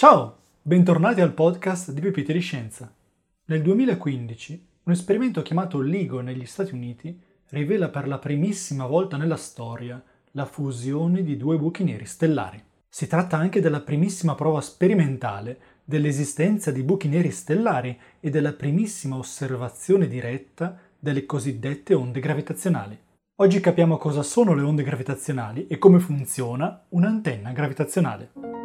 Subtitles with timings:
[0.00, 2.88] Ciao, bentornati al podcast di Pepite di Scienza.
[3.46, 9.34] Nel 2015 un esperimento chiamato LIGO negli Stati Uniti rivela per la primissima volta nella
[9.34, 10.00] storia
[10.30, 12.62] la fusione di due buchi neri stellari.
[12.88, 19.16] Si tratta anche della primissima prova sperimentale dell'esistenza di buchi neri stellari e della primissima
[19.16, 22.96] osservazione diretta delle cosiddette onde gravitazionali.
[23.40, 28.57] Oggi capiamo cosa sono le onde gravitazionali e come funziona un'antenna gravitazionale.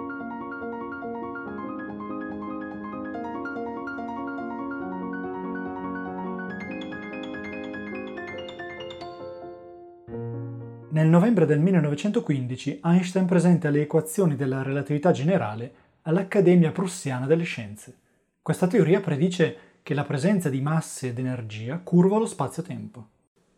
[10.94, 17.98] Nel novembre del 1915 Einstein presenta le equazioni della relatività generale all'Accademia Prussiana delle Scienze.
[18.44, 23.08] Questa teoria predice che la presenza di masse ed energia curva lo spazio-tempo.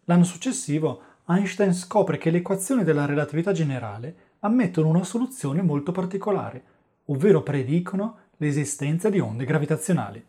[0.06, 6.64] L'anno successivo Einstein scopre che le equazioni della relatività generale ammettono una soluzione molto particolare,
[7.08, 10.26] ovvero predicono l'esistenza di onde gravitazionali.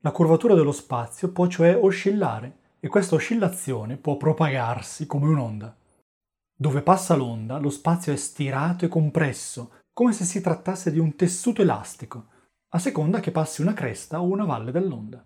[0.00, 5.76] La curvatura dello spazio può cioè oscillare e questa oscillazione può propagarsi come un'onda.
[6.60, 11.14] Dove passa l'onda, lo spazio è stirato e compresso, come se si trattasse di un
[11.14, 12.24] tessuto elastico,
[12.70, 15.24] a seconda che passi una cresta o una valle dell'onda.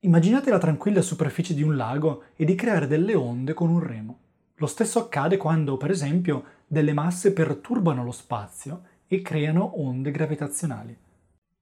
[0.00, 4.18] Immaginate la tranquilla superficie di un lago e di creare delle onde con un remo.
[4.54, 10.96] Lo stesso accade quando, per esempio, delle masse perturbano lo spazio e creano onde gravitazionali.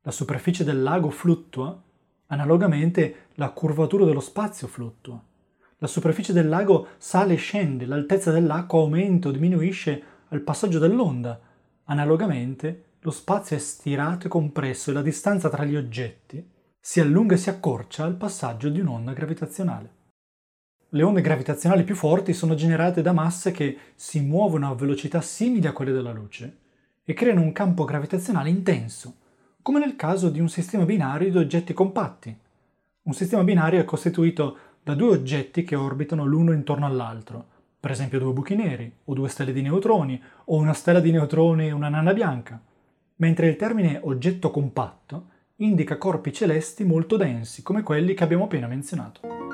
[0.02, 1.76] La superficie del lago fluttua,
[2.26, 5.20] analogamente la curvatura dello spazio fluttua.
[5.78, 11.38] La superficie del lago sale e scende, l'altezza dell'acqua aumenta o diminuisce al passaggio dell'onda.
[11.84, 16.44] Analogamente, lo spazio è stirato e compresso e la distanza tra gli oggetti
[16.80, 19.94] si allunga e si accorcia al passaggio di un'onda gravitazionale.
[20.88, 25.66] Le onde gravitazionali più forti sono generate da masse che si muovono a velocità simili
[25.66, 26.58] a quelle della luce
[27.04, 29.16] e creano un campo gravitazionale intenso,
[29.60, 32.34] come nel caso di un sistema binario di oggetti compatti.
[33.02, 37.44] Un sistema binario è costituito da due oggetti che orbitano l'uno intorno all'altro,
[37.80, 41.66] per esempio due buchi neri, o due stelle di neutroni, o una stella di neutroni
[41.66, 42.62] e una nana bianca,
[43.16, 48.68] mentre il termine oggetto compatto indica corpi celesti molto densi, come quelli che abbiamo appena
[48.68, 49.45] menzionato.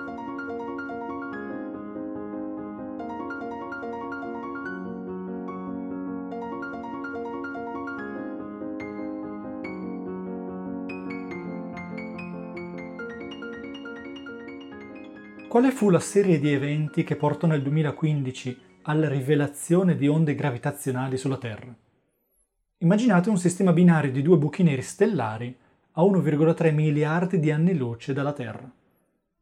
[15.53, 21.19] Quale fu la serie di eventi che portò nel 2015 alla rivelazione di onde gravitazionali
[21.19, 21.77] sulla Terra?
[22.79, 25.55] Immaginate un sistema binario di due buchi neri stellari
[25.93, 28.67] a 1,3 miliardi di anni luce dalla Terra.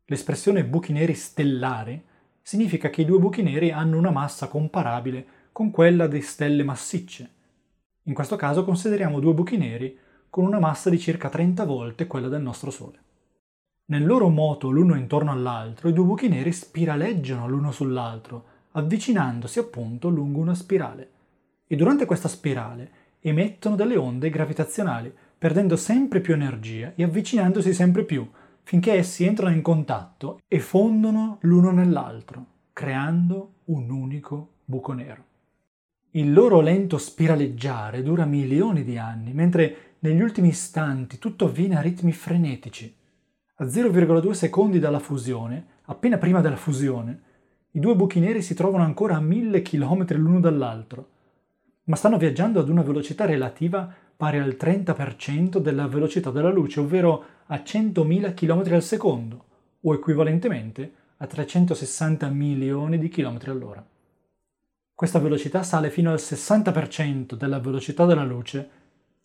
[0.06, 2.03] L'espressione buchi neri stellari
[2.43, 7.31] significa che i due buchi neri hanno una massa comparabile con quella di stelle massicce.
[8.03, 9.97] In questo caso consideriamo due buchi neri
[10.28, 12.99] con una massa di circa 30 volte quella del nostro Sole.
[13.90, 20.08] Nel loro moto l'uno intorno all'altro, i due buchi neri spiraleggiano l'uno sull'altro, avvicinandosi appunto
[20.08, 21.10] lungo una spirale.
[21.66, 28.04] E durante questa spirale emettono delle onde gravitazionali, perdendo sempre più energia e avvicinandosi sempre
[28.04, 28.24] più,
[28.62, 35.24] finché essi entrano in contatto e fondono l'uno nell'altro, creando un unico buco nero.
[36.12, 41.80] Il loro lento spiraleggiare dura milioni di anni, mentre negli ultimi istanti tutto avviene a
[41.80, 42.98] ritmi frenetici.
[43.60, 47.21] A 0,2 secondi dalla fusione, appena prima della fusione,
[47.72, 51.09] i due buchi neri si trovano ancora a mille chilometri l'uno dall'altro,
[51.84, 57.25] ma stanno viaggiando ad una velocità relativa pari al 30% della velocità della luce, ovvero
[57.49, 59.44] a 100.000 km al secondo,
[59.82, 63.87] o equivalentemente a 360 milioni di km all'ora.
[64.94, 68.70] Questa velocità sale fino al 60% della velocità della luce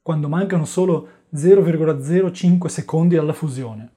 [0.01, 3.94] quando mancano solo 0,05 secondi alla fusione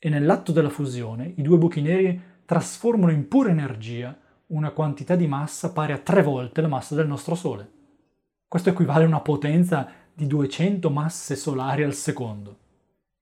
[0.00, 5.28] e nell'atto della fusione i due buchi neri trasformano in pura energia una quantità di
[5.28, 7.70] massa pari a tre volte la massa del nostro Sole.
[8.48, 12.58] Questo equivale a una potenza di 200 masse solari al secondo.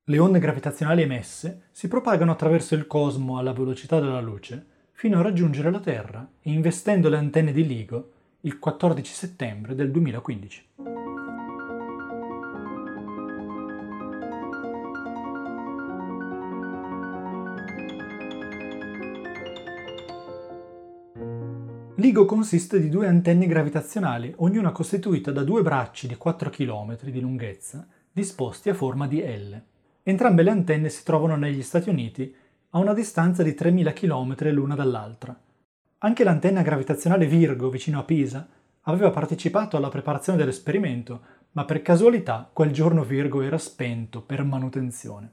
[0.04, 5.22] Le onde gravitazionali emesse si propagano attraverso il cosmo alla velocità della luce fino a
[5.22, 10.97] raggiungere la Terra, investendo le antenne di LIGO il 14 settembre del 2015.
[22.00, 27.20] L'IGO consiste di due antenne gravitazionali, ognuna costituita da due bracci di 4 km di
[27.20, 29.60] lunghezza, disposti a forma di L.
[30.04, 32.32] Entrambe le antenne si trovano negli Stati Uniti,
[32.70, 35.36] a una distanza di 3000 km l'una dall'altra.
[35.98, 38.46] Anche l'antenna gravitazionale Virgo, vicino a Pisa,
[38.82, 45.32] aveva partecipato alla preparazione dell'esperimento, ma per casualità quel giorno Virgo era spento per manutenzione.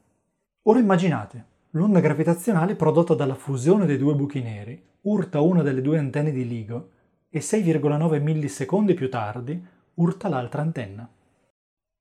[0.63, 5.97] Ora immaginate, l'onda gravitazionale prodotta dalla fusione dei due buchi neri urta una delle due
[5.97, 6.89] antenne di LIGO
[7.29, 9.63] e 6,9 millisecondi più tardi
[9.95, 11.07] urta l'altra antenna.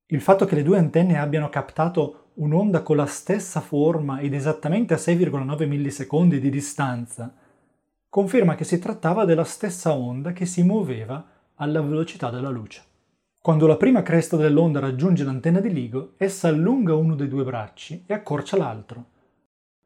[0.07, 4.93] Il fatto che le due antenne abbiano captato un'onda con la stessa forma ed esattamente
[4.93, 7.33] a 6,9 millisecondi di distanza
[8.09, 11.25] conferma che si trattava della stessa onda che si muoveva
[11.55, 12.81] alla velocità della luce.
[13.41, 18.03] Quando la prima cresta dell'onda raggiunge l'antenna di LIGO, essa allunga uno dei due bracci
[18.07, 19.05] e accorcia l'altro.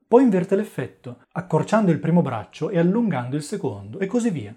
[0.10, 4.52] Poi inverte l'effetto, accorciando il primo braccio e allungando il secondo, e così via.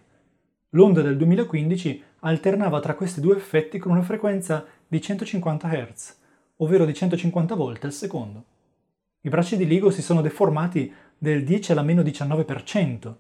[0.70, 6.16] L'onda del 2015 alternava tra questi due effetti con una frequenza di 150 Hz,
[6.56, 8.44] ovvero di 150 volte al secondo.
[9.20, 13.14] I bracci di LIGO si sono deformati del 10 alla meno 19%.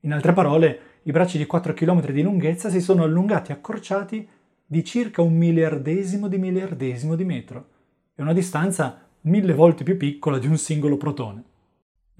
[0.00, 4.28] In altre parole, i bracci di 4 km di lunghezza si sono allungati e accorciati
[4.66, 7.68] di circa un miliardesimo di miliardesimo di metro.
[8.14, 11.56] È una distanza mille volte più piccola di un singolo protone.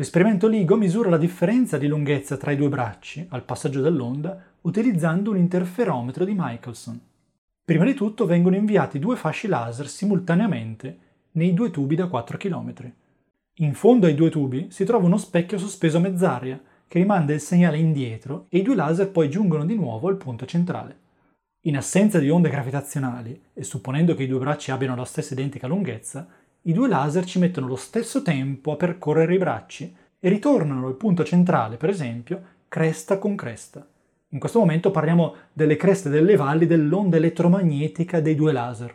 [0.01, 5.33] L'esperimento LIGO misura la differenza di lunghezza tra i due bracci al passaggio dell'onda utilizzando
[5.33, 7.01] un interferometro di Michelson.
[7.65, 10.99] Prima di tutto vengono inviati due fasci laser simultaneamente
[11.33, 12.93] nei due tubi da 4 km.
[13.55, 17.41] In fondo ai due tubi si trova uno specchio sospeso a mezz'aria che rimanda il
[17.41, 20.97] segnale indietro e i due laser poi giungono di nuovo al punto centrale.
[21.63, 25.67] In assenza di onde gravitazionali, e supponendo che i due bracci abbiano la stessa identica
[25.67, 26.29] lunghezza,
[26.63, 30.97] i due laser ci mettono lo stesso tempo a percorrere i bracci e ritornano al
[30.97, 33.87] punto centrale, per esempio, cresta con cresta.
[34.31, 38.95] In questo momento parliamo delle creste delle valli dell'onda elettromagnetica dei due laser.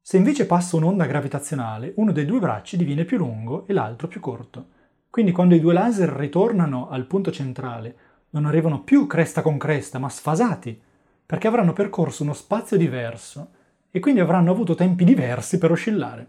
[0.00, 4.18] Se invece passa un'onda gravitazionale, uno dei due bracci diviene più lungo e l'altro più
[4.18, 4.66] corto.
[5.10, 7.96] Quindi quando i due laser ritornano al punto centrale,
[8.30, 10.80] non arrivano più cresta con cresta, ma sfasati,
[11.24, 13.50] perché avranno percorso uno spazio diverso
[13.90, 16.26] e quindi avranno avuto tempi diversi per oscillare.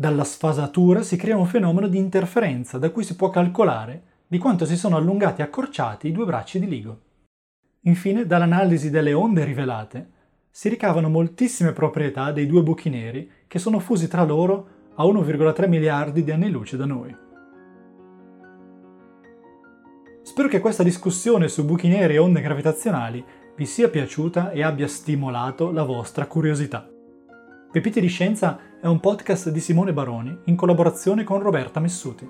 [0.00, 4.64] Dalla sfasatura si crea un fenomeno di interferenza da cui si può calcolare di quanto
[4.64, 7.00] si sono allungati e accorciati i due bracci di LIGO.
[7.80, 10.10] Infine, dall'analisi delle onde rivelate,
[10.48, 15.68] si ricavano moltissime proprietà dei due buchi neri che sono fusi tra loro a 1,3
[15.68, 17.14] miliardi di anni luce da noi.
[20.22, 23.22] Spero che questa discussione su buchi neri e onde gravitazionali
[23.54, 26.88] vi sia piaciuta e abbia stimolato la vostra curiosità.
[27.70, 32.28] Pepite di Scienza è un podcast di Simone Baroni in collaborazione con Roberta Messuti.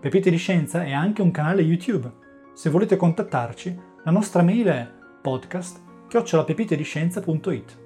[0.00, 2.10] Pepite di Scienza è anche un canale YouTube.
[2.54, 4.88] Se volete contattarci, la nostra mail è
[5.20, 7.78] podcast-pepitediscienza.it.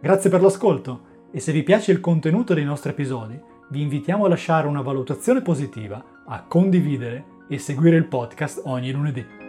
[0.00, 4.28] Grazie per l'ascolto e se vi piace il contenuto dei nostri episodi, vi invitiamo a
[4.28, 9.39] lasciare una valutazione positiva, a condividere e seguire il podcast ogni lunedì.